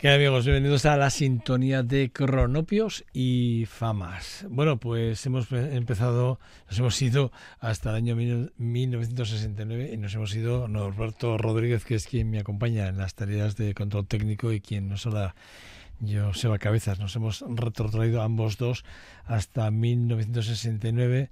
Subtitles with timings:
[0.00, 0.46] ¿Qué amigos?
[0.46, 4.46] Bienvenidos a la sintonía de cronopios y famas.
[4.48, 6.40] Bueno, pues hemos empezado,
[6.70, 12.06] nos hemos ido hasta el año 1969 y nos hemos ido Norberto Rodríguez, que es
[12.06, 15.34] quien me acompaña en las tareas de control técnico y quien nos habla
[15.98, 16.98] yo, Seba Cabezas.
[16.98, 18.86] Nos hemos retrotraído ambos dos
[19.26, 21.28] hasta 1969.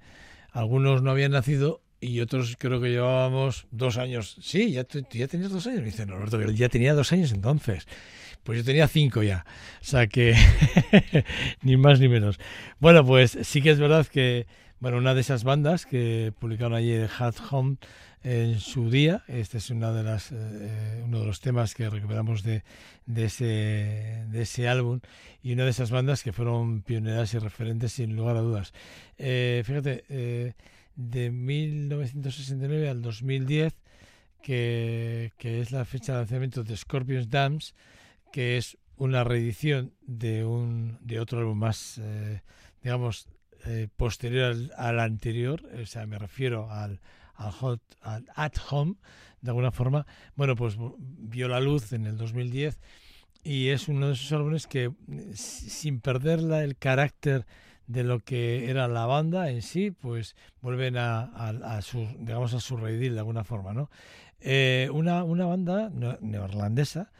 [0.51, 4.37] Algunos no habían nacido y otros creo que llevábamos dos años.
[4.41, 5.79] Sí, ya, ya tenías dos años.
[5.79, 7.87] Me dice Norberto, ya tenía dos años entonces.
[8.43, 9.45] Pues yo tenía cinco ya.
[9.81, 10.35] O sea que
[11.61, 12.39] ni más ni menos.
[12.79, 14.47] Bueno, pues sí que es verdad que,
[14.79, 17.77] bueno, una de esas bandas que publicaron allí Hat Home
[18.23, 22.43] en su día, este es una de las, eh, uno de los temas que recuperamos
[22.43, 22.63] de,
[23.05, 24.99] de, ese, de ese álbum
[25.41, 28.73] y una de esas bandas que fueron pioneras y referentes sin lugar a dudas.
[29.17, 30.53] Eh, fíjate, eh,
[30.99, 33.73] de 1969 al 2010,
[34.43, 37.73] que, que es la fecha de lanzamiento de Scorpions Dance,
[38.33, 42.41] que es una reedición de un de otro álbum más, eh,
[42.83, 43.29] digamos,
[43.65, 46.99] eh, posterior al, anterior, o sea, me refiero al,
[47.35, 48.95] al, hot, al At Home,
[49.41, 50.05] de alguna forma.
[50.35, 52.77] Bueno, pues vio la luz en el 2010
[53.41, 54.91] y es uno de esos álbumes que,
[55.33, 57.45] sin perder el carácter
[57.89, 62.59] de lo que era la banda en sí, pues vuelven a, a, su, digamos, a
[62.59, 63.89] su redil de alguna forma, ¿no?
[64.41, 65.89] Eh, una, una banda
[66.21, 67.11] neerlandesa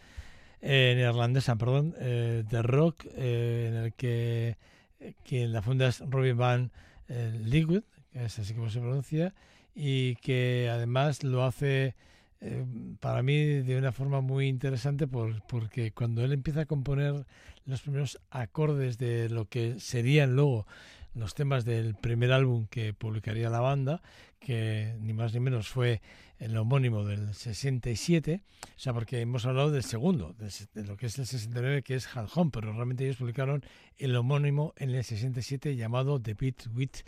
[0.61, 4.57] eh, neerlandesa, perdón, eh, de rock, en el que
[5.25, 6.71] quien la funda es Robin Van
[7.07, 9.33] Leeuwen, que es así como se pronuncia,
[9.73, 11.95] y que además lo hace
[12.99, 17.25] para mí de una forma muy interesante por, porque cuando él empieza a componer
[17.65, 20.65] los primeros acordes de lo que serían luego
[21.13, 24.01] los temas del primer álbum que publicaría la banda,
[24.39, 26.01] que ni más ni menos fue
[26.37, 31.19] el homónimo del 67, o sea, porque hemos hablado del segundo, de, lo que es
[31.19, 33.63] el 69, que es Hal Home, pero realmente ellos publicaron
[33.97, 37.03] el homónimo en el 67 llamado The Beat with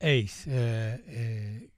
[0.00, 0.48] Ace.
[0.48, 1.68] Eh, eh,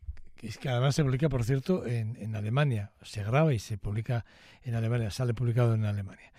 [0.48, 2.90] es que además se publica, por cierto, en, en, Alemania.
[3.02, 4.24] Se graba y se publica
[4.64, 6.32] en Alemania, sale publicado en Alemania.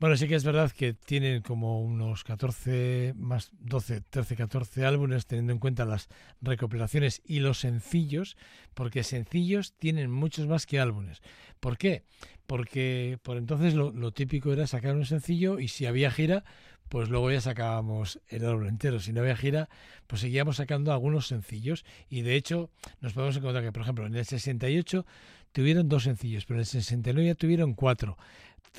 [0.00, 5.26] Bueno, sí que es verdad que tienen como unos 14, más 12, 13, 14 álbumes,
[5.26, 6.08] teniendo en cuenta las
[6.40, 8.36] recopilaciones y los sencillos,
[8.72, 11.20] porque sencillos tienen muchos más que álbumes.
[11.60, 12.04] ¿Por qué?
[12.46, 16.44] Porque por entonces lo, lo típico era sacar un sencillo y si había gira,
[16.88, 19.00] pues luego ya sacábamos el álbum entero.
[19.00, 19.68] Si no había gira,
[20.06, 21.84] pues seguíamos sacando algunos sencillos.
[22.08, 22.70] Y de hecho,
[23.00, 25.04] nos podemos encontrar que, por ejemplo, en el 68
[25.52, 28.16] tuvieron dos sencillos, pero en el 69 ya tuvieron cuatro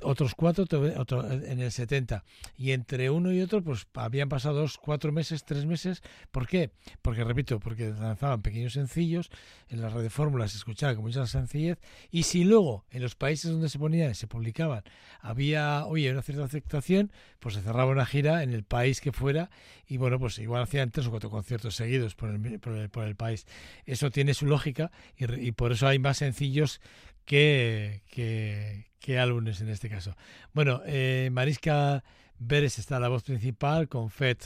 [0.02, 2.24] otros cuatro en el 70.
[2.58, 6.02] Y entre uno y otro, pues habían pasado dos, cuatro meses, tres meses.
[6.32, 6.72] ¿Por qué?
[7.02, 9.30] Porque, repito, porque lanzaban pequeños sencillos,
[9.70, 11.80] en las de fórmulas se escuchaba con mucha sencillez,
[12.12, 14.84] y si luego en los países donde se ponían se publicaban
[15.22, 19.50] había, oye, una cierta aceptación, pues se cerraba una gira en el país que fuera,
[19.88, 22.60] y bueno, pues igual hacían tres o cuatro conciertos seguidos por el,
[22.90, 23.46] por el, país.
[23.86, 26.82] Eso tiene su lógica, y, y por eso hay más sencillos
[27.26, 30.18] que, que, que álbumes en este caso.
[30.52, 32.04] Bueno, eh, Mariska
[32.40, 34.38] Beres está la voz principal con Fed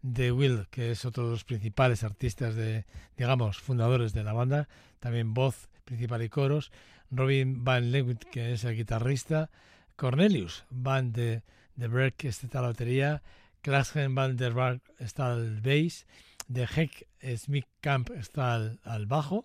[0.00, 2.86] de Will, que es otro de los principales artistas de,
[3.18, 4.66] digamos, fundadores de la banda,
[4.98, 6.72] también voz principal y coros,
[7.10, 9.50] Robin Van Leeuwen, que es el guitarrista,
[9.96, 11.42] Cornelius Van de,
[11.76, 13.22] de Berg, está la batería,
[13.60, 16.06] Klaasgen Van der Berg está al bass,
[16.46, 17.06] de Heck
[17.36, 18.54] Smith Camp está
[18.84, 19.44] al bajo,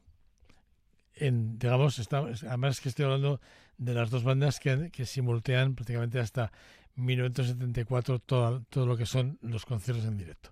[1.19, 3.41] digamos, está, además que estoy hablando
[3.77, 6.51] de las dos bandas que, que simultean prácticamente hasta
[6.95, 10.51] 1974 todo, todo lo que son los conciertos en directo.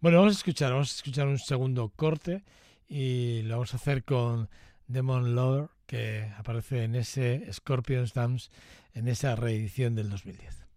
[0.00, 2.44] Bueno, vamos a escuchar, vamos a escuchar un segundo corte
[2.88, 4.48] y lo vamos a hacer con
[4.86, 8.50] Demon Lover que aparece en ese Scorpions Dance
[8.94, 10.67] en esa reedición del 2010.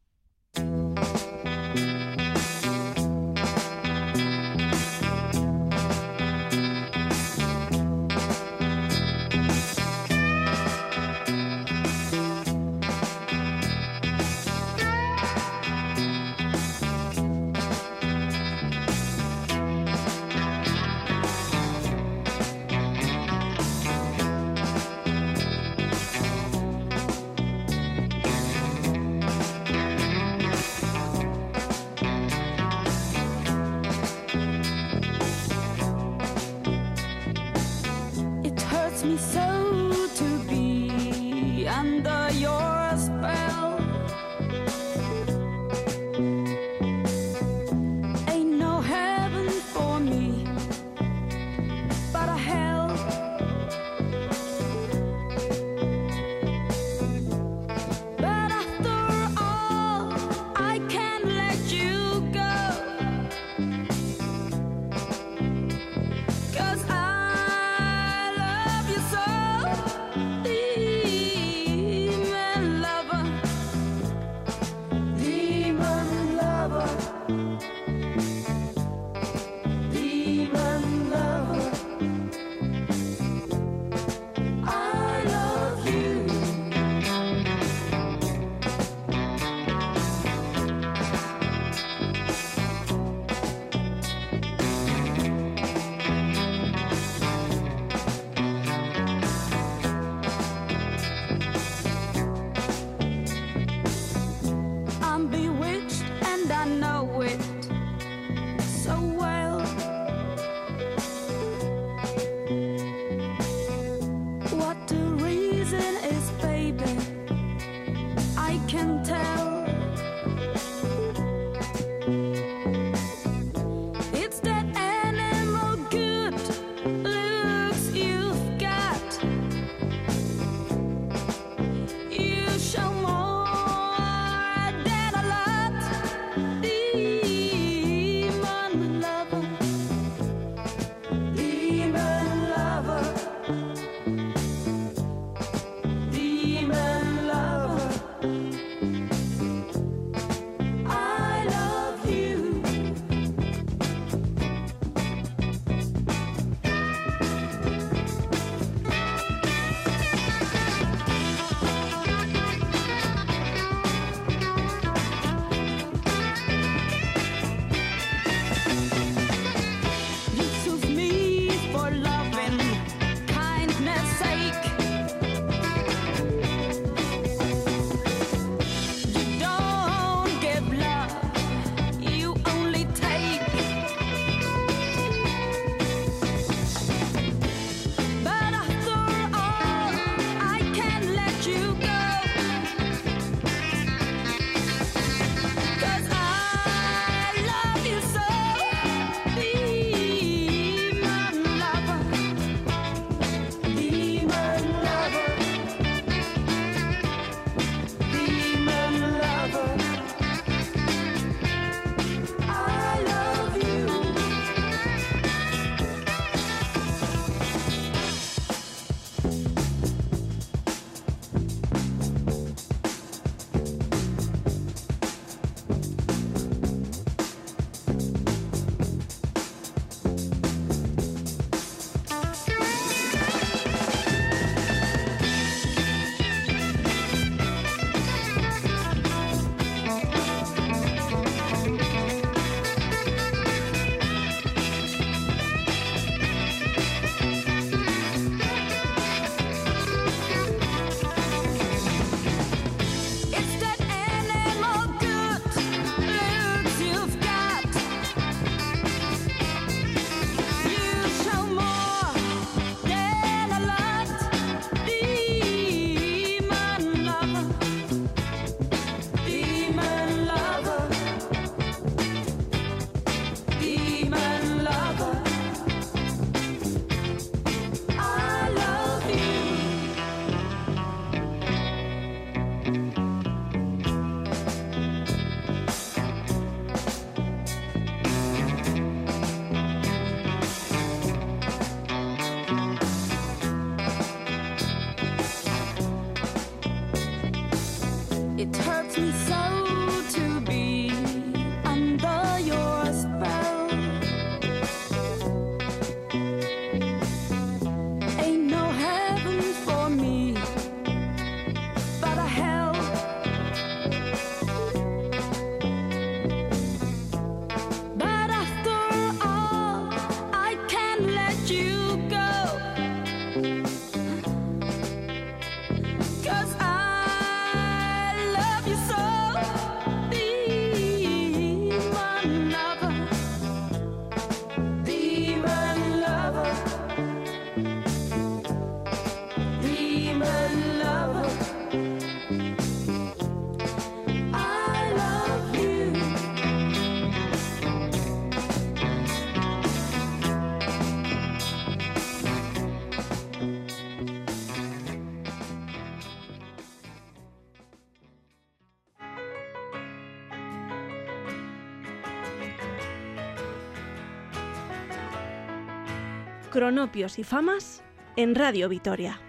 [366.62, 367.82] Cronopios y Famas
[368.15, 369.20] en Radio Vitoria.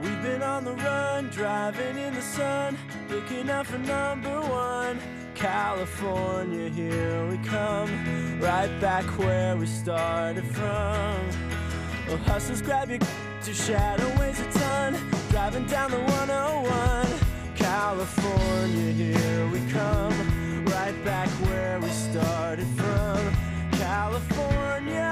[0.00, 2.76] We've been on the run, driving in the sun,
[3.10, 5.00] looking out for number one.
[5.34, 7.90] California, here we come,
[8.40, 11.18] right back where we started from.
[12.06, 14.94] Well, hustlers, grab your to shadow weighs a ton,
[15.30, 17.06] driving down the 101.
[17.56, 23.18] California, here we come, right back where we started from.
[23.72, 25.11] California.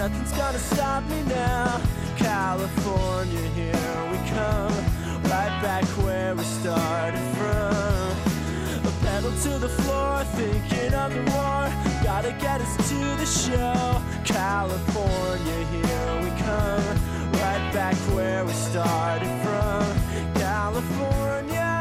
[0.00, 1.78] Nothing's gonna stop me now.
[2.16, 4.72] California, here we come.
[5.24, 8.16] Right back where we started from.
[8.88, 11.68] A pedal to the floor, thinking of the war.
[12.02, 14.00] Gotta get us to the show.
[14.24, 16.96] California, here we come.
[17.32, 19.84] Right back where we started from.
[20.32, 21.79] California.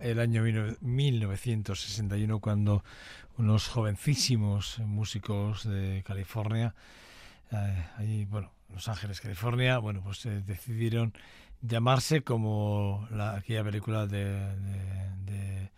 [0.00, 0.42] El año
[0.80, 2.84] 1961 cuando
[3.36, 6.74] unos jovencísimos músicos de California,
[7.52, 11.12] eh, allí, bueno, Los Ángeles, California, bueno, pues eh, decidieron
[11.62, 14.24] llamarse como la, aquella película de,
[15.24, 15.70] de,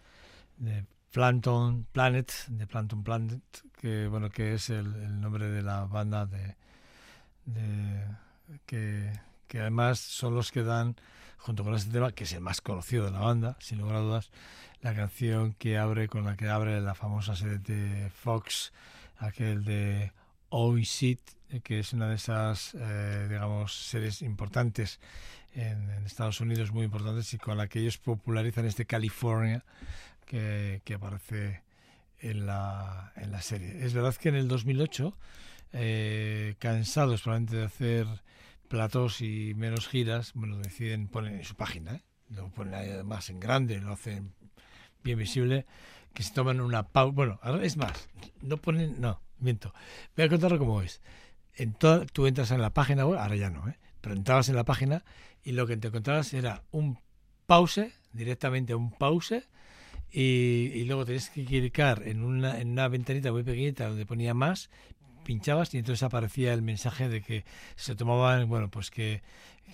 [0.59, 3.43] de- Plankton Planet, de Plankton Planet,
[3.81, 6.55] que bueno, que es el, nombre de la banda de,
[7.47, 8.07] de
[8.67, 10.95] que además son los que dan
[11.41, 14.01] junto con este tema, que es el más conocido de la banda, sin lugar a
[14.01, 14.31] dudas,
[14.83, 18.73] la canción que abre, con la que abre la famosa serie de Fox,
[19.19, 20.13] aquel de
[20.51, 21.21] Oisit,
[21.63, 25.01] que es una de esas, eh, digamos, series importantes
[25.55, 29.65] en, en Estados Unidos, muy importantes, y con la que ellos popularizan este California
[30.27, 31.63] que, que aparece
[32.21, 33.85] en la, en la serie.
[33.85, 35.17] Es verdad que en el 2008,
[35.73, 38.07] eh, cansados probablemente de hacer
[38.71, 42.03] platos y menos giras, bueno, deciden poner en su página, ¿eh?
[42.29, 44.33] lo ponen además en grande, lo hacen
[45.03, 45.67] bien visible,
[46.15, 47.13] que se toman una pausa.
[47.13, 48.09] Bueno, es más,
[48.43, 49.75] no ponen, no, miento.
[50.17, 51.03] Voy a contarlo como es.
[51.55, 53.77] En toda, tú entras en la página web, ahora ya no, ¿eh?
[54.01, 55.05] pero entrabas en la página
[55.43, 56.97] y lo que te encontrabas era un
[57.47, 59.49] pause, directamente un pause,
[60.13, 64.33] y, y luego tenías que clicar en una, en una ventanita muy pequeñita donde ponía
[64.33, 64.71] más,
[65.31, 67.45] pinchabas y entonces aparecía el mensaje de que
[67.77, 69.23] se tomaban, bueno, pues que,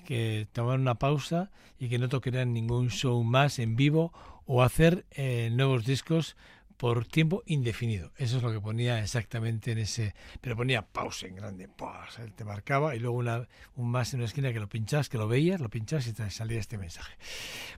[0.04, 4.12] que tomaban una pausa y que no tocarían ningún show más en vivo
[4.44, 6.36] o hacer eh, nuevos discos
[6.76, 8.12] por tiempo indefinido.
[8.16, 10.14] Eso es lo que ponía exactamente en ese.
[10.40, 11.68] Pero ponía pausa en grande.
[11.78, 15.08] O sea, te marcaba y luego una, un más en una esquina que lo pinchabas,
[15.08, 17.14] que lo veías, lo pinchabas y te salía este mensaje.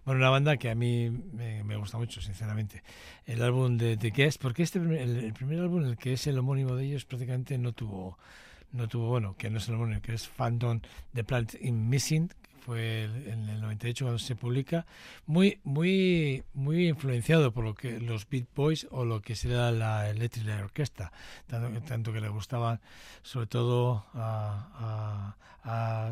[0.05, 2.83] Bueno, una banda que a mí me, gusta mucho, sinceramente.
[3.27, 6.75] El álbum de The Guest, porque este el primer álbum, el que es el homónimo
[6.75, 8.19] de ellos, prácticamente no tuvo.
[8.71, 10.81] No tuvo, bueno, que no es el homónimo, que es Phantom
[11.15, 12.31] The Planet in Missing,
[12.69, 14.85] fue en el 98 cuando se publica,
[15.25, 20.11] muy muy muy influenciado por lo que los Beat Boys o lo que será la
[20.11, 21.11] Electric Orquesta,
[21.47, 22.79] tanto, tanto que le gustaban
[23.23, 25.35] sobre todo a,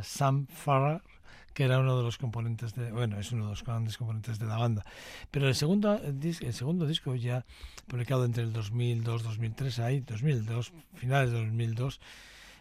[0.02, 1.02] Sam Farrar
[1.52, 4.46] que era uno de los componentes de, bueno, es uno de los grandes componentes de
[4.46, 4.84] la banda.
[5.30, 7.44] Pero el segundo, el segundo disco ya
[7.86, 12.00] publicado entre el 2002, 2003, ahí, 2002, finales de 2002,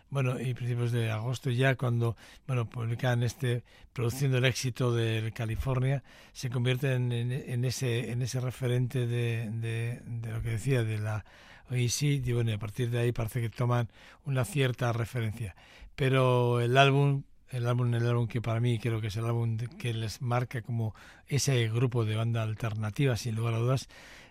[0.10, 2.16] bueno, y principios de agosto ya cuando,
[2.48, 3.64] bueno, publican este,
[3.94, 10.42] produciendo el éxito de California, se convierte en, ese, en ese referente de, de, lo
[10.42, 11.26] que decía, de la
[11.70, 13.90] OEC, y bueno, a partir de ahí parece que toman
[14.26, 15.56] una cierta referencia.
[15.96, 19.58] Pero el álbum el álbum, el álbum que para mí creo que es el álbum
[19.58, 20.96] que les marca como
[21.28, 23.88] ese grupo de banda alternativa, sin lugar a dudas,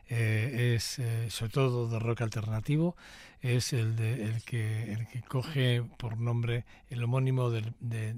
[0.08, 2.96] eh, es eh, sobre todo de rock alternativo,
[3.40, 7.62] es el, de, el, que, el que coge por nombre el homónimo de,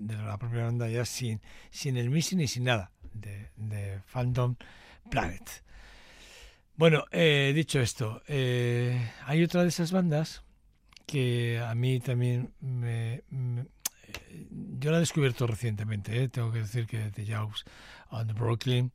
[0.06, 4.56] la propia banda ya sin, sin el missing y sin nada, de, Phantom
[5.10, 5.64] Planet.
[6.76, 10.42] Bueno, eh, dicho esto, hay otra de esas bandas
[11.06, 13.22] que a mí también me,
[14.50, 16.28] yo la he descubierto recientemente, ¿eh?
[16.28, 17.64] tengo que decir que The Jaws
[18.10, 18.92] on Brooklyn,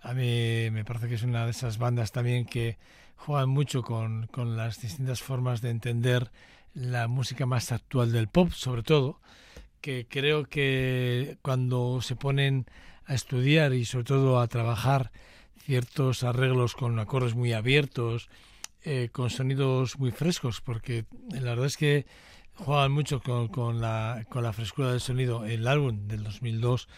[0.00, 2.78] a mí me parece que es una de esas bandas también que
[3.16, 6.30] juegan mucho con, con las distintas formas de entender
[6.74, 9.20] la música más actual del pop, sobre todo,
[9.80, 12.66] que creo que cuando se ponen
[13.06, 15.10] a estudiar y sobre todo a trabajar
[15.64, 18.28] ciertos arreglos con acordes muy abiertos,
[18.84, 22.06] eh, con sonidos muy frescos, porque la verdad es que
[22.54, 25.44] juegan mucho con, con, la, con la frescura del sonido.
[25.44, 26.88] El álbum del 2002,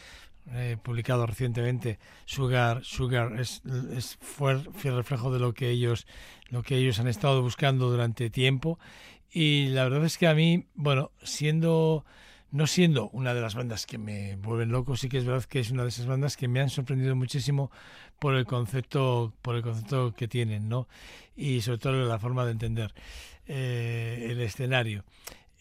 [0.53, 3.63] eh, publicado recientemente, Sugar, Sugar es,
[3.95, 6.07] es fue fiel reflejo de lo que ellos
[6.51, 8.79] lo que ellos han estado buscando durante tiempo.
[9.31, 12.05] Y la verdad es que a mí, bueno, siendo
[12.51, 15.61] no siendo una de las bandas que me vuelven loco, sí que es verdad que
[15.61, 17.71] es una de esas bandas que me han sorprendido muchísimo
[18.19, 20.89] por el concepto, por el concepto que tienen, ¿no?
[21.37, 22.95] Y sobre todo la forma de entender
[23.47, 25.05] eh, el escenario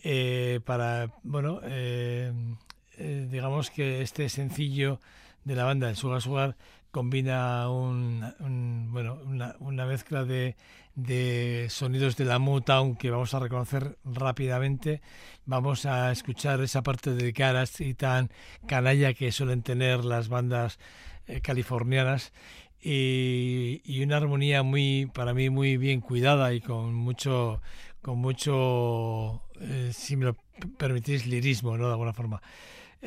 [0.03, 2.31] eh, para, bueno, eh,
[2.97, 4.99] eh, digamos que este sencillo
[5.43, 6.57] de la banda, el Sugar Sugar,
[6.91, 9.19] combina un, bueno,
[9.59, 10.55] una, mezcla de,
[10.95, 15.01] de sonidos de la Motown que vamos a reconocer rápidamente.
[15.45, 18.31] Vamos a escuchar esa parte de caras y tan
[18.65, 20.79] canalla que suelen tener las bandas
[21.27, 22.33] eh, californianas
[22.81, 27.61] y, y, una armonía muy, para mí, muy bien cuidada y con mucho,
[28.01, 30.35] con mucho, eh, si me lo
[30.77, 31.87] permitís, lirismo, ¿no?
[31.87, 32.41] De alguna forma.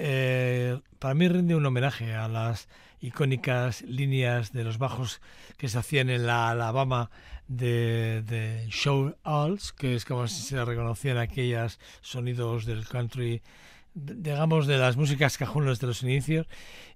[0.02, 2.68] Eh, para mí rinde un homenaje a las
[3.02, 5.20] icónicas líneas de los bajos
[5.58, 7.10] que se hacían en la Alabama
[7.48, 13.42] de, de Show Alls, que es como si se reconocían aquellos sonidos del country,
[13.92, 16.46] digamos, de las músicas cajones de los inicios,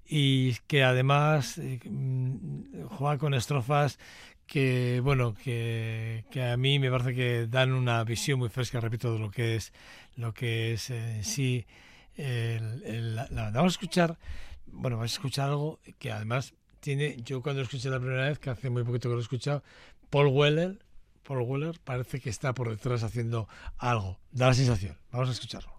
[0.07, 3.99] y que además eh, mm, juega con estrofas
[4.47, 9.19] que bueno que, a mí me parece que dan una visión muy fresca repito de
[9.19, 9.73] lo que es
[10.17, 11.67] lo que es eh, sí
[12.17, 14.19] la, vamos a escuchar
[14.67, 18.39] bueno vamos a escuchar algo que además tiene yo cuando lo escuché la primera vez
[18.39, 19.63] que hace muy poquito que lo he escuchado
[20.11, 20.79] Paul Weller
[21.25, 23.49] Paul Weller parece que está por detrás haciendo
[23.79, 24.97] algo da la sensación.
[25.11, 25.74] Vamos a escucharlo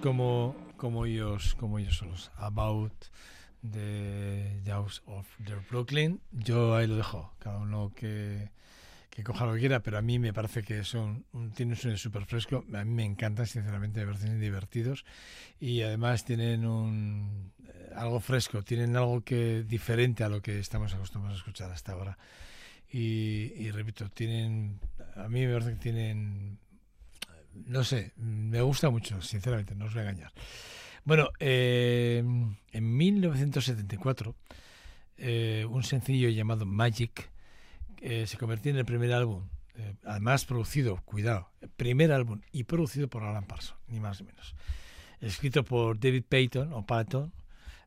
[0.00, 2.30] como, como ellos como ellos solos.
[2.36, 2.92] About
[3.68, 6.20] the Jaws of the Brooklyn.
[6.30, 7.34] Yo ahí lo dejo.
[7.40, 8.50] Cada uno que,
[9.10, 11.76] que coja lo que quiera, pero a mí me parece que son un, tienen un
[11.76, 12.64] sonido súper fresco.
[12.72, 15.04] A mí me encantan, sinceramente, me parecen divertidos.
[15.58, 20.94] Y además tienen un eh, algo fresco, tienen algo que diferente a lo que estamos
[20.94, 22.16] acostumbrados a escuchar hasta ahora.
[22.92, 24.78] Y, y repito, tienen,
[25.16, 26.60] a mí me parece que tienen
[27.66, 30.32] no sé, me gusta mucho, sinceramente, no os voy a engañar.
[31.04, 32.24] Bueno, eh,
[32.72, 34.34] en 1974,
[35.18, 37.30] eh, un sencillo llamado Magic
[38.00, 39.48] eh, se convirtió en el primer álbum,
[40.04, 44.54] además producido, cuidado, primer álbum y producido por Alan Parsons, ni más ni menos.
[45.20, 47.32] Escrito por David Payton o Patton,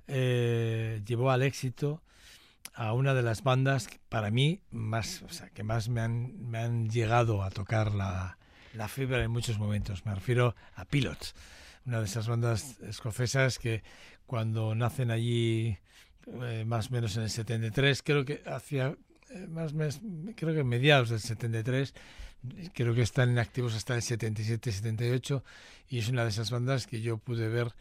[0.08, 2.03] llevó al éxito
[2.73, 6.60] a una de las bandas para mí más, o sea, que más me han, me
[6.60, 8.38] han llegado a tocar la,
[8.78, 10.06] la fibra en muchos momentos.
[10.06, 11.34] Me refiero a Pilots,
[11.86, 13.84] una de esas bandas escocesas que
[14.26, 15.78] cuando nacen allí
[16.28, 18.96] eh, más o menos en el 73, creo que hacia
[19.30, 20.02] eh, más mes,
[20.36, 21.94] creo que mediados del 73,
[22.74, 25.44] creo que están activos hasta el 77, 78
[25.90, 27.74] y es una de esas bandas que yo pude ver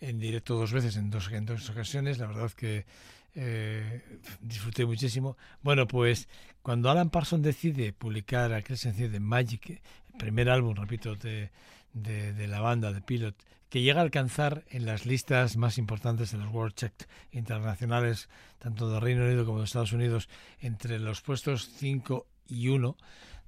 [0.00, 2.18] en directo dos veces, en dos, en dos ocasiones.
[2.18, 2.86] La verdad que
[3.34, 4.02] eh,
[4.40, 5.36] disfruté muchísimo.
[5.62, 6.28] Bueno, pues
[6.62, 9.80] cuando Alan Parsons decide publicar aquel sencillo de Magic,
[10.20, 11.50] primer álbum, repito, de,
[11.94, 13.34] de, la banda de Pilot,
[13.70, 16.92] que llega a alcanzar en las listas más importantes de los World Check
[17.32, 18.28] internacionales,
[18.58, 20.28] tanto de Reino Unido como de Estados Unidos,
[20.60, 22.96] entre los puestos 5 y 1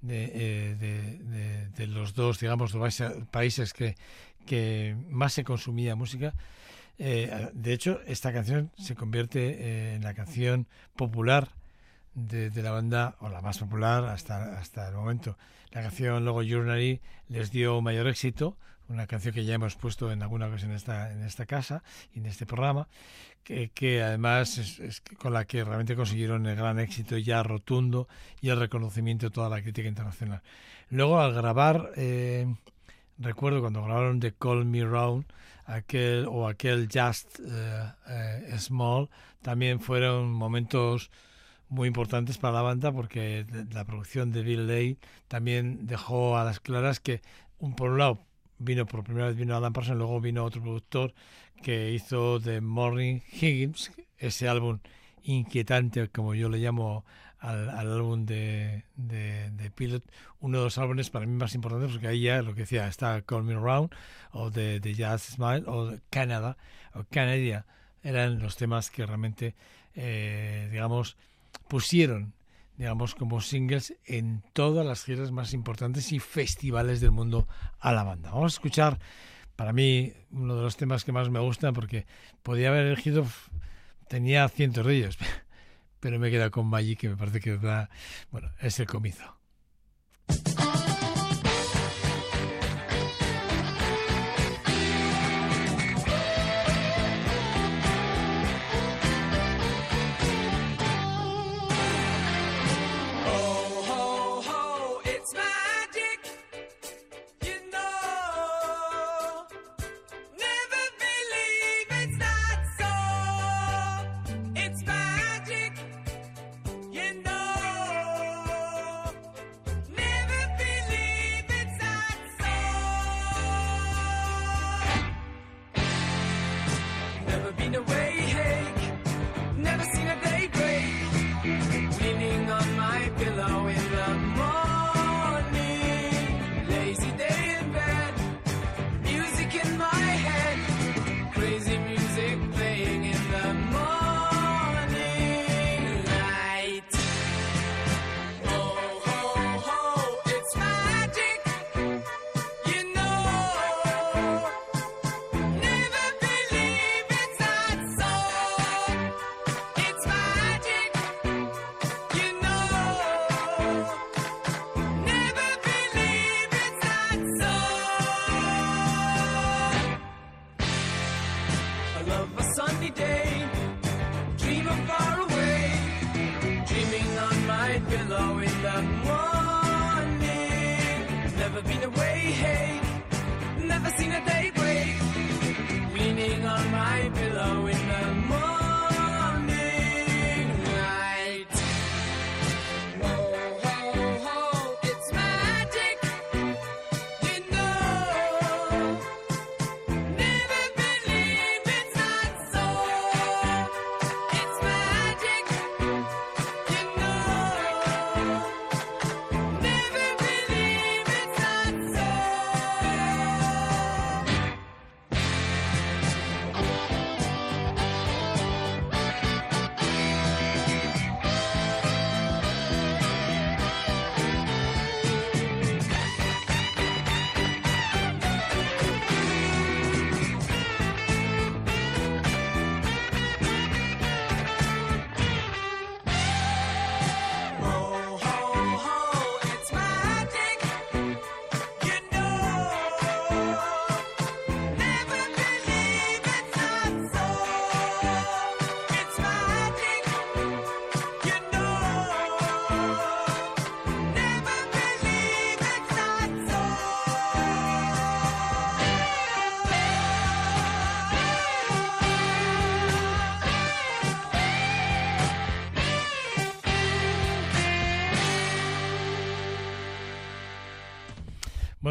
[0.08, 2.74] eh, de, de, de, los dos, digamos,
[3.30, 3.96] países que,
[4.46, 6.34] que más se consumía música,
[6.98, 11.48] eh, de hecho, esta canción se convierte eh, en la canción popular
[12.14, 15.36] de, la banda, o la más popular hasta, hasta el momento.
[15.72, 18.56] La canción luego Journey les dio mayor éxito,
[18.88, 21.82] una canción que ya hemos puesto en alguna ocasión en esta, en esta casa
[22.14, 22.88] y en este programa,
[23.42, 28.08] que, que además es, con la que realmente consiguieron el gran éxito ya rotundo
[28.40, 30.42] y el reconocimiento de toda la crítica internacional.
[30.90, 32.54] Luego al grabar, eh,
[33.18, 35.24] recuerdo cuando grabaron The Call Me Round,
[35.64, 39.08] aquel o aquel Just eh, eh, Small
[39.40, 41.10] también fueron momentos
[41.72, 46.60] muy importantes para la banda porque la producción de Bill Day también dejó a las
[46.60, 47.22] claras que
[47.58, 48.18] un por un lado
[48.58, 51.14] vino por primera vez vino Alan Parsons luego vino otro productor
[51.62, 54.80] que hizo The Morning Higgins ese álbum
[55.22, 57.06] inquietante como yo le llamo
[57.38, 60.04] al, álbum de, de, Pilot,
[60.40, 63.20] uno de los álbumes para mí más importantes, porque ahí ya lo que decía, está
[63.22, 63.90] Call Me Around,
[64.30, 66.56] o de, de Jazz Smile, o de Canada,
[66.94, 67.66] o Canada,
[68.04, 69.56] eran los temas que realmente,
[69.96, 71.16] eh, digamos,
[71.68, 72.34] pusieron
[72.76, 77.46] digamos, como singles en todas las giras más importantes y festivales del mundo
[77.78, 78.30] a la banda.
[78.30, 78.98] Vamos a escuchar,
[79.56, 82.06] para mí, uno de los temas que más me gustan, porque
[82.42, 83.26] podía haber elegido,
[84.08, 85.18] tenía cientos de ellos,
[86.00, 87.90] pero me queda con Magic, que me parece que da,
[88.30, 89.41] bueno, es el comienzo.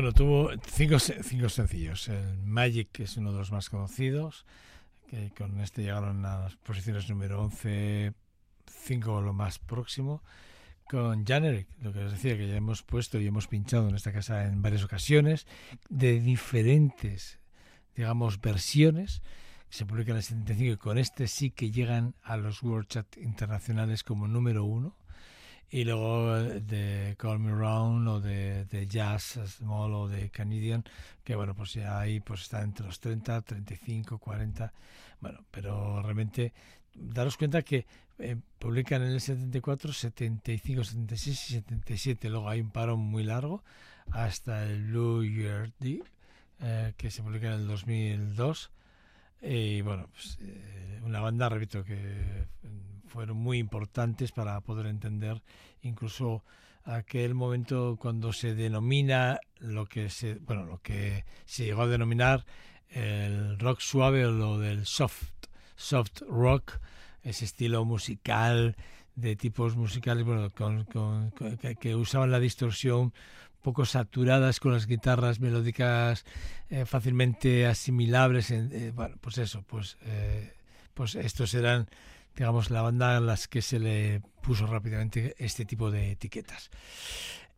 [0.02, 2.08] Bueno, tuvo cinco, cinco sencillos.
[2.08, 4.48] El Magic, que es uno de los más conocidos,
[5.08, 8.12] que con este llegaron a las posiciones número 11,
[8.66, 10.24] 5 lo más próximo.
[10.90, 14.12] Con Janeric, lo que les decía, que ya hemos puesto y hemos pinchado en esta
[14.12, 15.46] casa en varias ocasiones,
[15.88, 17.38] de diferentes,
[17.96, 19.22] digamos, versiones
[19.70, 23.18] se publican en el 75 y con este sí que llegan a los World Chat
[23.18, 24.96] internacionales como número uno.
[25.74, 30.84] Y luego de Call Me Round o de, de, Jazz Small o de Canadian,
[31.24, 34.74] que bueno, pues ya ahí pues está entre los 30, 35, 40.
[35.22, 36.52] Bueno, pero realmente
[36.94, 37.86] daros cuenta que
[38.20, 42.30] eh, publican en el 74, 75, 76 y 77.
[42.30, 43.64] Luego hay un paro muy largo
[44.12, 46.04] hasta el Blue Year D,
[46.60, 48.72] eh, que se publica en el 2002
[49.42, 52.48] y bueno, pues, eh, una banda, repito, que
[53.08, 55.42] fueron muy importantes para poder entender
[55.82, 56.44] incluso
[56.84, 62.46] aquel momento cuando se denomina lo que se, bueno, lo que se llegó a denominar
[62.90, 66.80] el rock suave o lo del soft, soft rock,
[67.24, 68.76] ese estilo musical
[69.16, 70.86] de tipos musicales bueno, con,
[71.80, 73.14] que, usaban la distorsión
[73.62, 76.26] poco saturadas con las guitarras melódicas
[76.70, 78.52] eh, fácilmente asimilables.
[78.52, 80.54] Eh, bueno, pues eso, pues, eh,
[80.94, 81.88] pues estos eran,
[82.36, 86.70] digamos, la banda a las que se le puso rápidamente este tipo de etiquetas.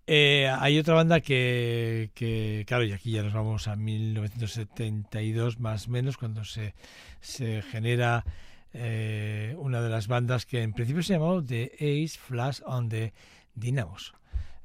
[0.07, 5.91] hay otra banda que, que, claro, y aquí ya nos vamos a 1972 más o
[5.91, 6.75] menos, cuando se,
[7.21, 8.25] se genera
[8.73, 13.13] una de las bandas que en principio se llamó The Ace Flash on the
[13.55, 14.13] Dynamos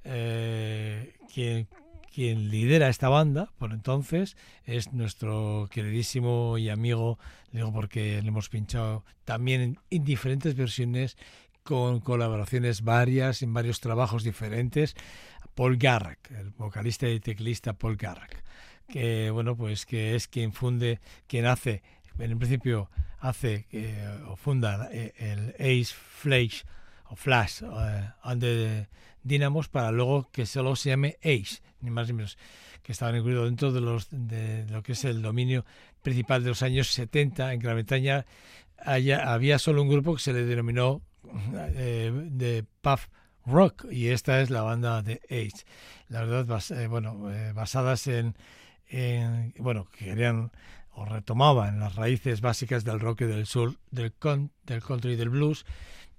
[0.05, 1.69] eh, quien,
[2.51, 7.17] lidera esta banda por entonces es nuestro queridísimo y amigo,
[7.53, 11.17] digo porque le hemos pinchado también en diferentes versiones
[11.63, 14.97] con colaboraciones varias en varios trabajos diferentes,
[15.55, 18.43] Paul Garrack, el vocalista y teclista Paul Garrack,
[18.89, 21.83] que bueno pues que es quien funde, quien hace,
[22.19, 26.63] en principio hace eh, o funda eh, el Ace Flash
[27.11, 28.13] o Flash uh,
[29.29, 32.39] Dynamos para luego que solo se llame Ace, ni más ni menos,
[32.83, 35.65] que estaban incluidos dentro de, los, de lo que es el dominio
[36.03, 38.27] principal de los años 70 en Gran Bretaña.
[38.79, 41.03] había solo un grupo que se le denominó
[41.75, 43.09] eh, de Puff
[43.45, 45.65] Rock y esta es la banda de Ace.
[46.09, 48.35] La verdad, eh, bueno, eh, basadas en,
[48.89, 50.51] en, bueno, que querían
[50.93, 55.17] o retomaban las raíces básicas del rock y del sur, del, con, del country y
[55.17, 55.65] del blues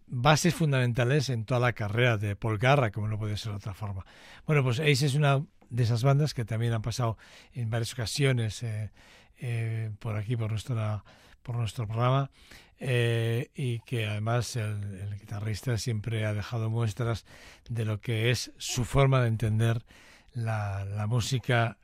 [0.10, 3.74] bases fundamentales en toda la carrera de Paul Garra, como no puede ser de otra
[3.74, 4.06] forma.
[4.46, 7.18] Bueno, pues Ace es una de esas bandas que también han pasado
[7.54, 8.92] en varias ocasiones eh,
[9.40, 11.04] eh, por aquí, por, nuestra,
[11.44, 12.32] por nuestro programa,
[12.80, 17.26] eh, y que además el, guitarrista siempre ha dejado muestras
[17.70, 19.86] de lo que es su forma de entender
[20.34, 21.78] la, la música,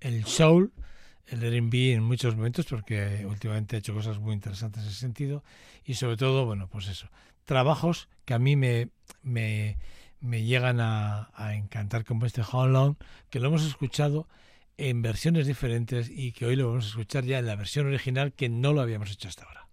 [0.00, 0.72] el soul,
[1.26, 5.44] el R&B en muchos momentos, porque últimamente ha hecho cosas muy interesantes en ese sentido,
[5.84, 7.08] y sobre todo, bueno, pues eso,
[7.48, 8.90] trabajos que a mí me,
[9.22, 9.78] me,
[10.20, 12.96] llegan a, a, encantar, como este How Long,
[13.30, 14.28] que lo hemos escuchado
[14.76, 18.34] en versiones diferentes y que hoy lo vamos a escuchar ya en la versión original
[18.34, 19.66] que no lo habíamos hecho hasta ahora.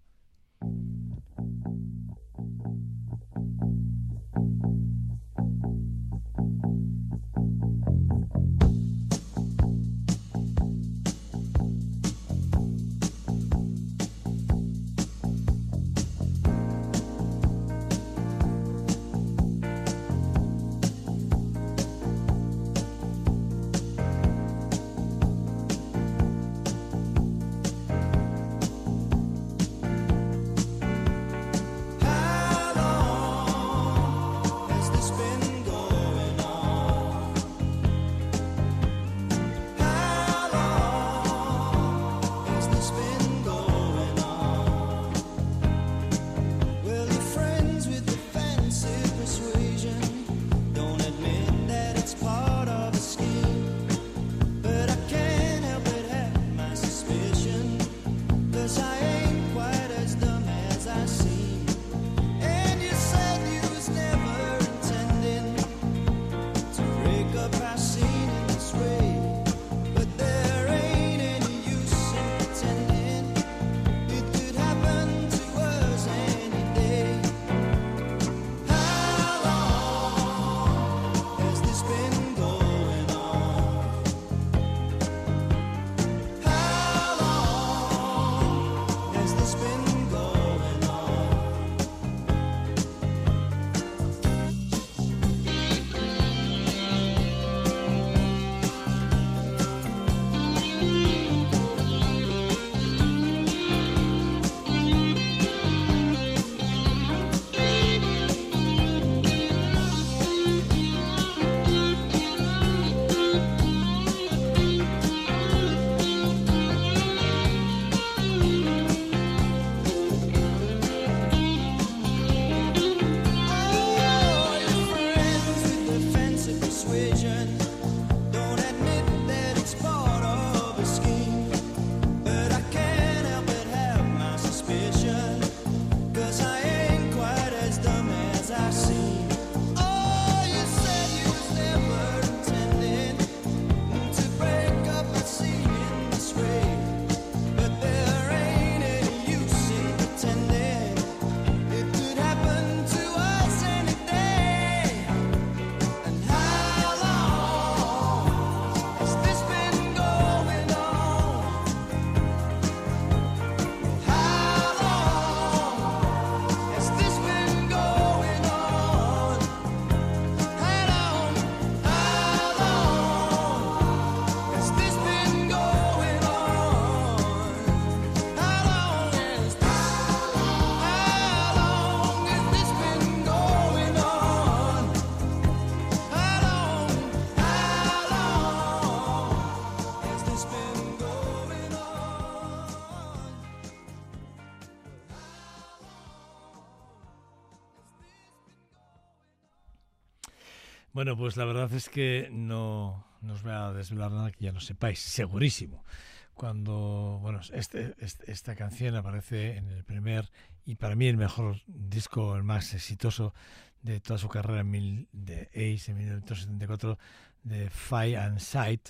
[201.05, 204.59] Bueno, pues la verdad es que no, nos voy a desvelar nada que ya no
[204.59, 205.85] sepáis, segurísimo.
[206.33, 210.31] Cuando, bueno, este, este, esta canción aparece en el primer
[210.65, 213.35] y para mí el mejor disco, el más exitoso
[213.83, 216.97] de toda su carrera de Ace en 1974,
[217.43, 218.89] de Fight and Sight,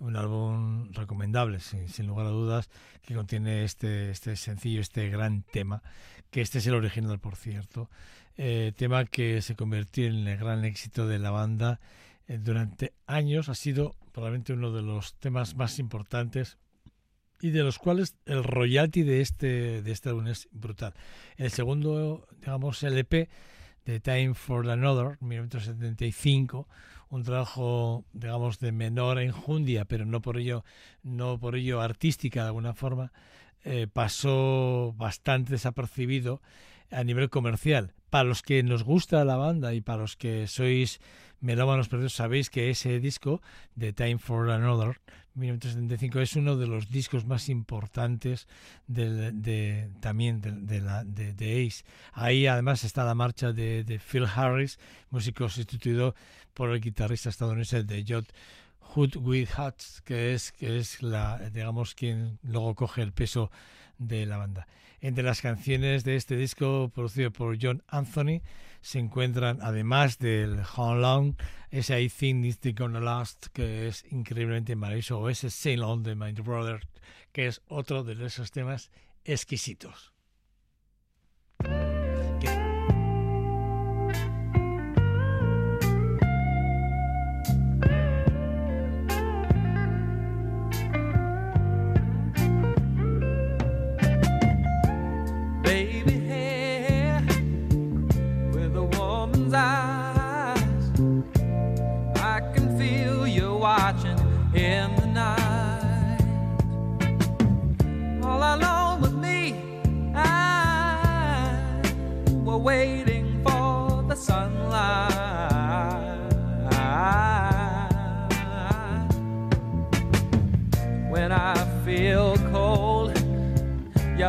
[0.00, 2.70] un álbum recomendable, sin, lugar a dudas,
[3.02, 5.80] que contiene este, este sencillo, este gran tema,
[6.32, 7.88] que este es el original, por cierto,
[8.36, 11.80] eh, tema que se convirtió en el gran éxito de la banda
[12.28, 16.58] eh, durante años, ha sido probablemente uno de los temas más importantes
[17.40, 20.94] y de los cuales el royalty de este, de este álbum es brutal.
[21.36, 23.28] El segundo, digamos, LP
[23.84, 26.68] de Time for Another, 1975,
[27.10, 30.64] un trabajo, digamos, de menor enjundia, pero no por ello,
[31.02, 33.12] no por ello artística de alguna forma,
[33.64, 36.40] eh, pasó bastante desapercibido
[36.90, 37.92] a nivel comercial.
[38.12, 41.00] Para los que nos gusta la banda y para los que sois
[41.40, 43.40] melómanos perdidos, sabéis que ese disco
[43.74, 45.00] de Time for Another
[45.34, 48.48] 1975 es uno de los discos más importantes
[48.86, 51.84] de, también de, de, Ace.
[52.12, 56.14] Ahí además está la marcha de, Phil Harris, músico sustituido
[56.52, 58.30] por el guitarrista estadounidense de Jot
[58.80, 63.50] Hood with Hats, que es, que es la, digamos, quien luego coge el peso
[63.98, 64.66] de la banda.
[65.00, 68.40] Entre las canciones de este disco producido por John Anthony
[68.80, 71.34] se encuentran, además del How Long,
[71.70, 76.14] ese I Think It's Gonna Last, que es increíblemente maravilloso, o ese Sail On de
[76.14, 76.86] My Brother,
[77.32, 78.90] que es otro de esos temas
[79.24, 80.11] exquisitos.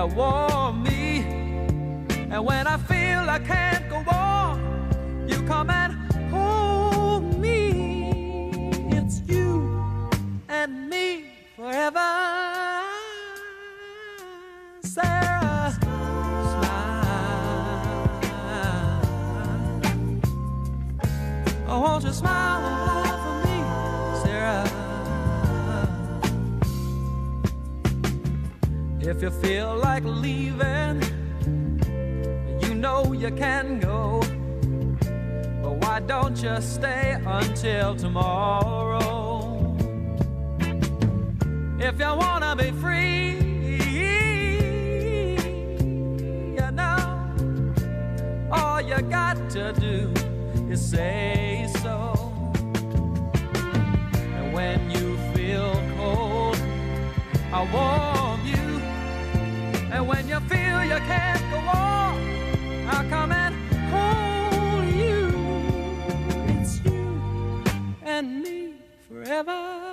[0.08, 1.20] Warm me.
[2.30, 5.93] And when I feel I can't go on, you come and
[6.32, 8.51] hold me.
[8.91, 9.70] It's you
[10.49, 11.26] and me
[11.56, 12.10] forever.
[14.82, 15.72] Sarah,
[16.54, 17.04] smile.
[21.68, 22.62] Oh, won't you smile?
[29.06, 31.04] If you feel like leaving,
[32.62, 34.22] you know you can go.
[35.62, 39.76] But why don't you stay until tomorrow?
[41.80, 43.78] If you wanna be free,
[46.56, 47.34] you know,
[48.54, 50.14] all you got to do
[50.72, 52.32] is say so.
[54.38, 56.58] And when you feel cold,
[57.51, 58.22] I you.
[60.06, 62.20] When you feel you can't go on,
[62.88, 63.56] I'll come and
[63.89, 65.34] hold you.
[66.60, 67.64] It's you
[68.04, 68.74] and me
[69.08, 69.92] forever.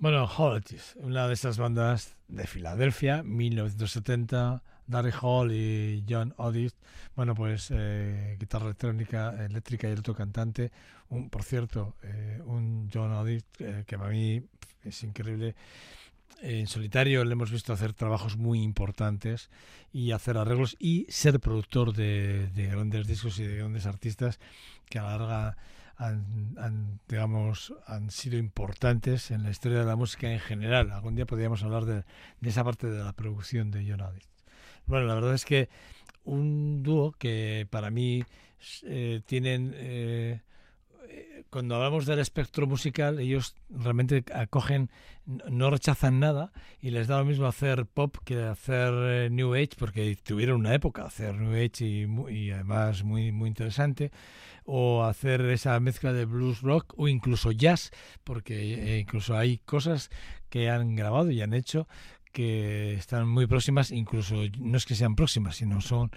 [0.00, 6.76] Bueno, Holidays, una de esas bandas de Filadelfia, 1970, Darry Hall y John Odis,
[7.16, 10.70] bueno, pues eh, guitarra electrónica, eléctrica y otro cantante,
[11.08, 14.40] un, por cierto, eh, un John Odis eh, que para mí
[14.84, 15.56] es increíble,
[16.42, 19.50] en solitario le hemos visto hacer trabajos muy importantes
[19.92, 24.38] y hacer arreglos y ser productor de, grandes discos y de grandes artistas
[24.88, 25.56] que a la larga
[25.98, 30.92] han, digamos, han sido importantes en la historia de la música en general.
[30.92, 32.04] Algún día podríamos hablar de,
[32.42, 34.02] esa parte de la producción de John
[34.86, 35.68] Bueno, la verdad es que
[36.24, 38.24] un dúo que para mí
[38.84, 40.40] eh, tienen eh,
[41.50, 44.90] cuando hablamos del espectro musical, ellos realmente acogen,
[45.26, 49.70] no rechazan nada y les da lo mismo hacer pop que hacer eh, New Age,
[49.78, 54.10] porque tuvieron una época hacer New Age y, además muy, muy interesante,
[54.70, 57.90] o hacer esa mezcla de blues rock o incluso jazz,
[58.22, 60.10] porque eh, incluso hay cosas
[60.50, 61.88] que han grabado y han hecho
[62.32, 66.10] que están muy próximas, incluso no es que sean próximas, sino son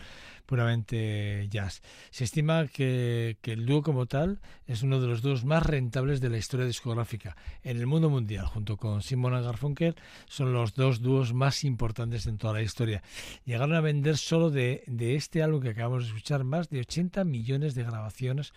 [0.45, 1.81] puramente jazz.
[2.09, 6.29] Se estima que, el dúo como tal es uno de los dúos más rentables de
[6.29, 7.37] la historia discográfica.
[7.63, 9.95] En el mundo mundial, junto con Simon Garfunkel,
[10.27, 13.01] son los dos dúos más importantes en toda la historia.
[13.45, 17.23] Llegaron a vender solo de, de este álbum que acabamos de escuchar más de 80
[17.23, 18.53] millones de grabaciones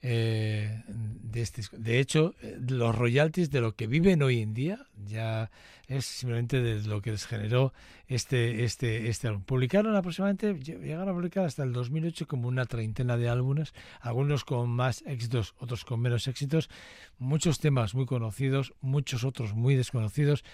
[0.00, 4.86] eh, de, este, de hecho, eh, los royalties de lo que viven hoy en día
[5.06, 5.50] ya
[5.88, 7.72] es simplemente de lo que les generó
[8.06, 9.42] este este este álbum.
[9.42, 14.70] Publicaron aproximadamente, llegaron a publicar hasta el 2008 como una treintena de álbumes, algunos con
[14.70, 16.70] más éxitos, otros con menos éxitos,
[17.18, 20.44] muchos temas muy conocidos, muchos otros muy desconocidos.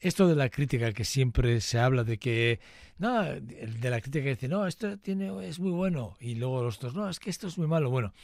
[0.00, 2.58] Esto de la crítica que siempre se habla de que,
[2.98, 6.78] no, de la crítica que dice, no, esto tiene, es muy bueno, y luego los
[6.78, 7.90] otros, no, es que esto es muy malo.
[7.90, 8.14] Bueno,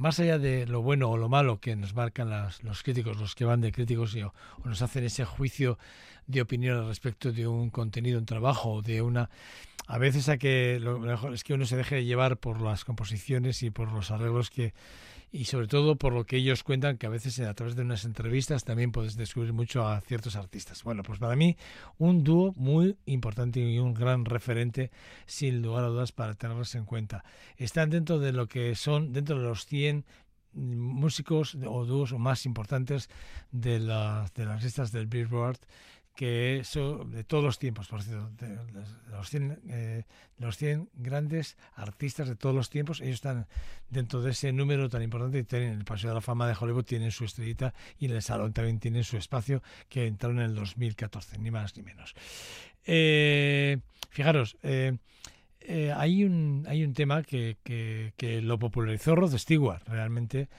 [0.00, 2.30] más allá de lo bueno o lo malo que nos marcan
[2.62, 4.32] los críticos, los que van de críticos y, o,
[4.64, 5.78] nos hacen ese juicio
[6.26, 9.28] de opinión al respecto de un contenido, un trabajo, de una...
[9.86, 13.62] A veces a que lo mejor es que uno se deje llevar por las composiciones
[13.62, 14.72] y por los arreglos que,
[15.32, 18.04] y sobre todo por lo que ellos cuentan, que a veces a través de unas
[18.04, 20.82] entrevistas también puedes descubrir mucho a ciertos artistas.
[20.82, 21.56] Bueno, pues para mí
[21.98, 24.90] un dúo muy importante y un gran referente,
[25.26, 27.24] sin lugar a dudas, para tenerlos en cuenta.
[27.56, 30.04] Están dentro de lo que son, dentro de los 100
[30.52, 33.08] músicos o dúos más importantes
[33.52, 35.58] de, las de las listas del Billboard
[36.20, 38.28] que eso de todos los tiempos, por cierto,
[39.10, 40.04] los 100, eh,
[40.36, 43.46] los 100 grandes artistas de todos los tiempos, ellos están
[43.88, 46.84] dentro de ese número tan importante y tienen el Paseo de la Fama de Hollywood,
[46.84, 50.54] tienen su estrellita y en el Salón también tienen su espacio que entraron en el
[50.56, 52.14] 2014, ni más ni menos.
[52.84, 53.78] Eh,
[54.10, 54.98] fijaros, eh,
[55.96, 60.50] hay, un, hay un tema que, que, que lo popularizó Rod Stewart realmente,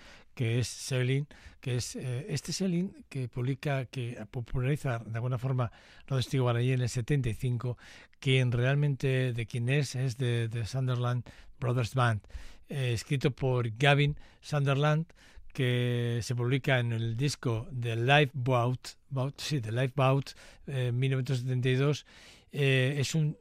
[0.42, 1.28] que es Selin,
[1.60, 5.72] que es eh, este Selin que publica, que populariza de alguna forma
[6.10, 7.78] de ahí en el 75,
[8.20, 11.26] quien realmente de quien es, es de, Sunderland
[11.60, 12.22] Brothers Band,
[12.70, 15.06] eh, escrito por Gavin Sunderland,
[15.54, 18.98] que se publica en el disco de Live Bout,
[19.38, 20.32] sí, de Live Bout,
[20.66, 22.08] eh, 1972.
[22.52, 23.38] Eh, es un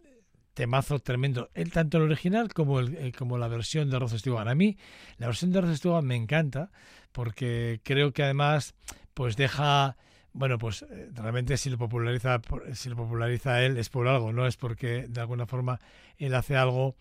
[0.55, 4.49] temazo tremendo, el, tanto el original como, el, eh, como la versión de Rod Stewart.
[4.49, 4.77] A mí
[5.19, 6.71] la versión de Rod Stewart me encanta
[7.13, 8.75] porque creo que además
[9.15, 9.97] pues deja
[10.33, 12.41] bueno, pues eh, realmente si lo populariza
[12.75, 15.81] si lo populariza él es por algo, no es porque de alguna forma
[16.19, 16.95] él hace algo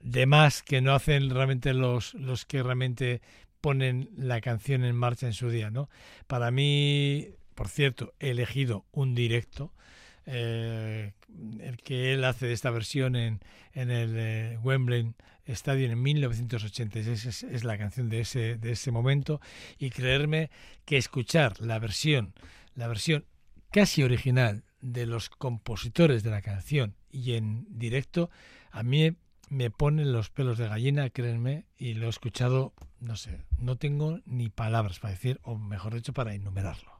[0.00, 3.20] de más que no hacen realmente los los que realmente
[3.60, 5.88] ponen la canción en marcha en su día, ¿no?
[6.28, 9.72] Para mí, por cierto, he elegido un directo
[10.26, 11.12] eh,
[11.60, 13.40] el que él hace de esta versión en,
[13.72, 15.14] en el eh, Wembley
[15.46, 19.40] Stadium en 1986 es, es, la canción de ese, de ese momento
[19.78, 20.50] y creerme
[20.84, 22.34] que escuchar la versión,
[22.74, 23.24] la versión
[23.70, 28.30] casi original de los compositores de la canción y en directo,
[28.70, 29.16] a mí
[29.48, 34.20] me ponen los pelos de gallina, créanme, y lo he escuchado, no sé, no tengo
[34.24, 36.95] ni palabras para decir, o mejor dicho, para enumerarlo.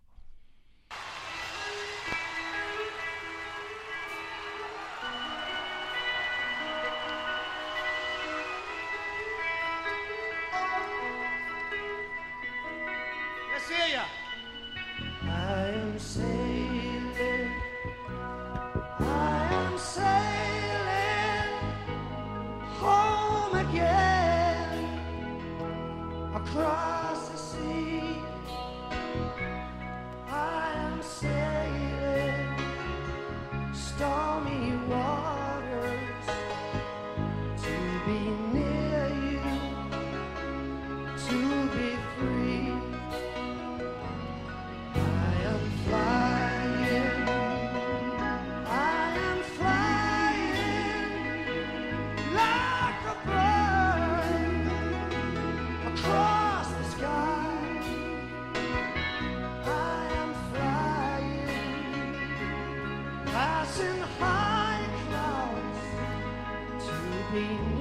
[67.37, 67.76] You.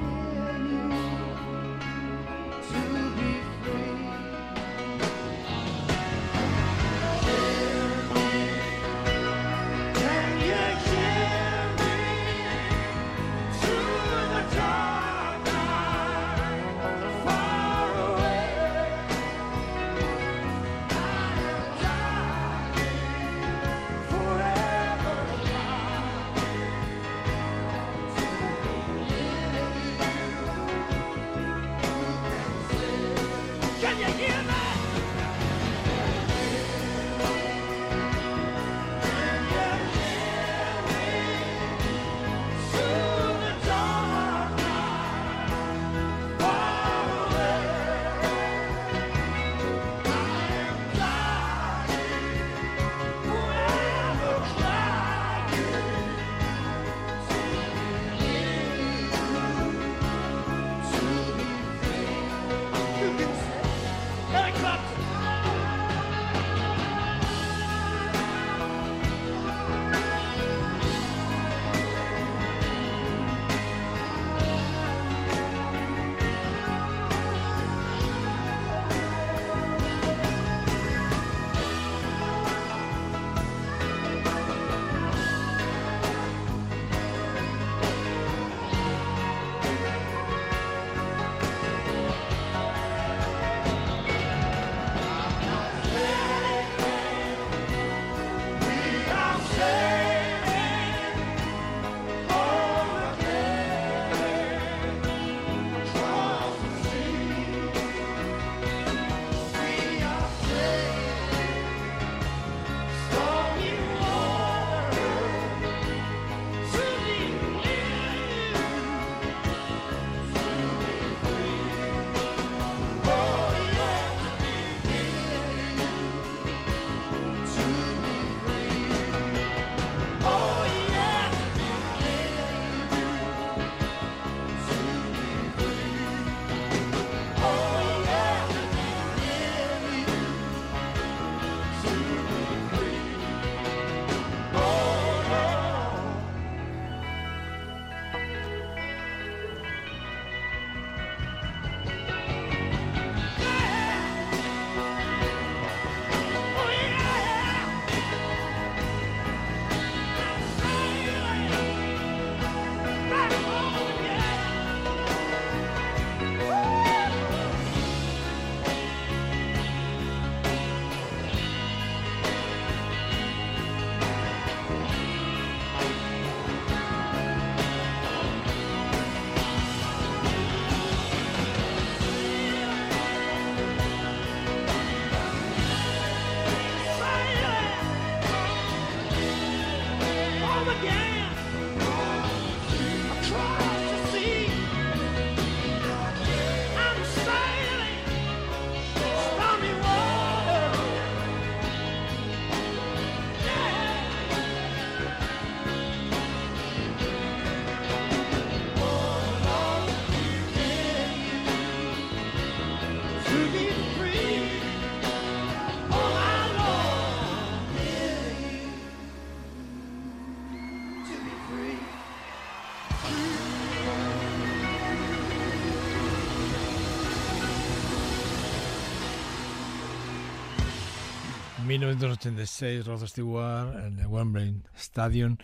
[231.78, 235.36] 1986, Rod Stewart en el Wembley Stadium,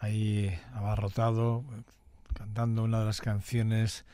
[0.00, 1.64] ahí abarrotado,
[2.32, 4.06] cantando una de las canciones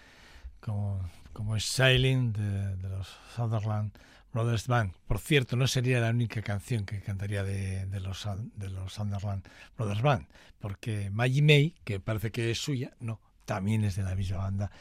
[0.58, 3.92] como, como es Sailing de, los Sutherland
[4.32, 4.92] Brothers Band.
[5.06, 9.46] Por cierto, no sería la única canción que cantaría de, de los, de los Sutherland
[9.76, 10.26] Brothers Band,
[10.58, 14.72] porque Maggie May, que parece que es suya, no, también es de la misma banda,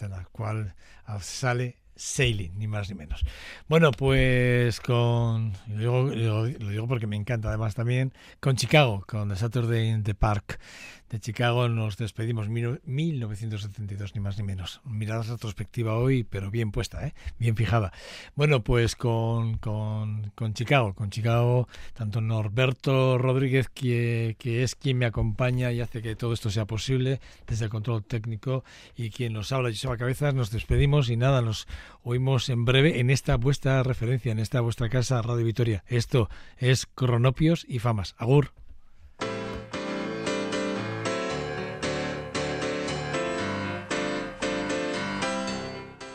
[0.00, 0.74] de la cual
[1.20, 3.24] sale Sailing, ni más ni menos.
[3.68, 5.52] Bueno, pues con.
[5.66, 8.12] Lo digo, porque me encanta además también.
[8.40, 10.60] Con Chicago, con The Saturday in the Park
[11.10, 14.80] de Chicago nos despedimos 1972, ni más ni menos.
[14.84, 17.14] Mirada retrospectiva hoy, pero bien puesta, ¿eh?
[17.38, 17.92] bien fijada.
[18.34, 24.98] Bueno, pues con, con, con Chicago, con Chicago, tanto Norberto Rodríguez, que, que, es quien
[24.98, 28.64] me acompaña y hace que todo esto sea posible desde el control técnico,
[28.96, 31.66] y quien nos habla, Joseba Cabezas, nos despedimos y nada, nos
[32.02, 35.84] oímos en breve en esta vuestra referencia, en esta vuestra casa, Radio Vitoria.
[35.86, 36.28] Esto
[36.58, 38.14] es Cronopios y Famas.
[38.18, 38.52] Agur.